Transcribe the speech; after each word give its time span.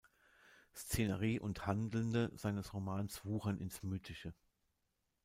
Szenerie 0.73 1.39
und 1.39 1.67
Handelnde 1.67 2.31
seines 2.35 2.73
Romans 2.73 3.23
"wuchern 3.23 3.59
ins 3.59 3.83
Mythische". 3.83 4.33